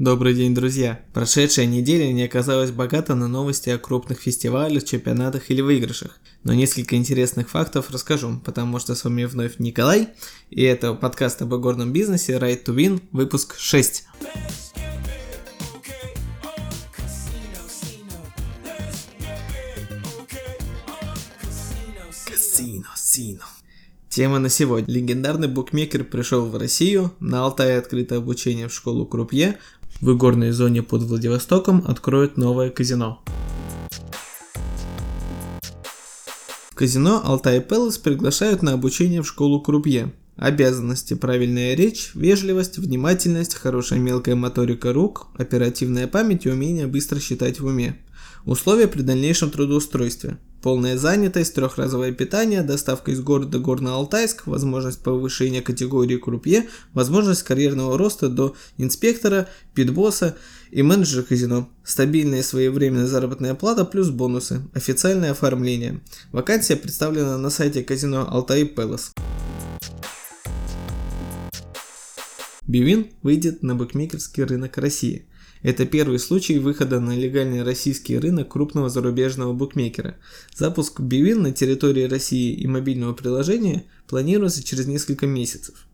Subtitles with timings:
[0.00, 1.04] Добрый день, друзья!
[1.12, 6.18] Прошедшая неделя не оказалась богата на новости о крупных фестивалях, чемпионатах или выигрышах.
[6.42, 10.08] Но несколько интересных фактов расскажу, потому что с вами вновь Николай,
[10.48, 14.06] и это подкаст об игорном бизнесе Right to Win, выпуск 6.
[22.24, 23.44] Касино, сино.
[24.10, 24.92] Тема на сегодня.
[24.92, 29.60] Легендарный букмекер пришел в Россию, на Алтае открыто обучение в школу Крупье,
[30.00, 33.22] в игорной зоне под Владивостоком откроют новое казино.
[36.74, 40.14] Казино Алтай Пэлас приглашают на обучение в школу Крупье.
[40.36, 47.60] Обязанности– правильная речь, вежливость, внимательность, хорошая мелкая моторика рук, оперативная память и умение быстро считать
[47.60, 47.98] в уме.
[48.44, 56.18] Условия при дальнейшем трудоустройстве– Полная занятость, трехразовое питание, доставка из города Горно-Алтайск, возможность повышения категории
[56.18, 60.36] крупье, возможность карьерного роста до инспектора, питбосса
[60.70, 61.70] и менеджера казино.
[61.82, 64.60] Стабильная своевременная заработная плата плюс бонусы.
[64.74, 66.02] Официальное оформление.
[66.30, 69.12] Вакансия представлена на сайте казино Алтай Пэлас.
[72.66, 75.26] Бивин выйдет на букмекерский рынок России.
[75.62, 80.16] Это первый случай выхода на легальный российский рынок крупного зарубежного букмекера.
[80.54, 85.86] Запуск Бивин на территории России и мобильного приложения планируется через несколько месяцев.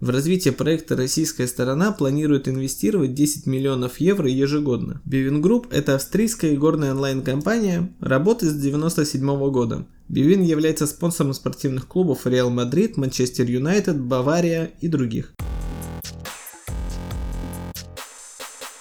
[0.00, 5.00] В развитие проекта российская сторона планирует инвестировать 10 миллионов евро ежегодно.
[5.06, 9.86] Bwin Group– это австрийская игорная онлайн-компания, работает с 1997 года.
[10.08, 15.32] Bwin является спонсором спортивных клубов Реал Мадрид, Манчестер Юнайтед, Бавария и других.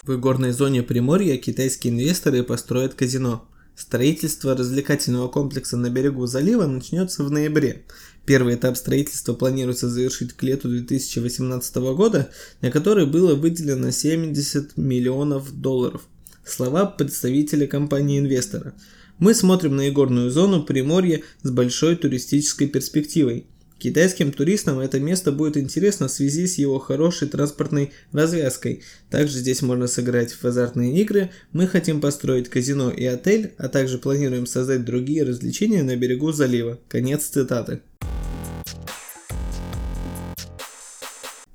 [0.03, 3.47] В горной зоне Приморья китайские инвесторы построят казино.
[3.75, 7.85] Строительство развлекательного комплекса на берегу залива начнется в ноябре.
[8.25, 15.53] Первый этап строительства планируется завершить к лету 2018 года, на который было выделено 70 миллионов
[15.61, 16.01] долларов.
[16.43, 18.73] Слова представителя компании-инвестора.
[19.19, 23.45] Мы смотрим на игорную зону Приморья с большой туристической перспективой.
[23.81, 28.83] Китайским туристам это место будет интересно в связи с его хорошей транспортной развязкой.
[29.09, 31.31] Также здесь можно сыграть в азартные игры.
[31.51, 36.79] Мы хотим построить казино и отель, а также планируем создать другие развлечения на берегу залива.
[36.89, 37.81] Конец цитаты.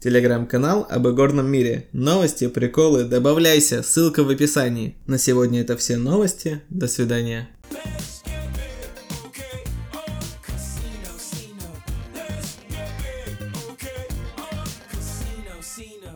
[0.00, 1.86] Телеграм-канал об игорном мире.
[1.92, 4.96] Новости, приколы, добавляйся, ссылка в описании.
[5.06, 6.60] На сегодня это все новости.
[6.70, 7.50] До свидания.